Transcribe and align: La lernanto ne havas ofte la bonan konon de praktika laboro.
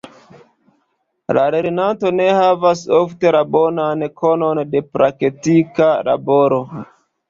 La 1.39 1.43
lernanto 1.55 2.13
ne 2.21 2.27
havas 2.39 2.83
ofte 3.03 3.35
la 3.37 3.45
bonan 3.59 4.09
konon 4.25 4.67
de 4.75 4.87
praktika 4.99 5.97
laboro. 6.13 6.65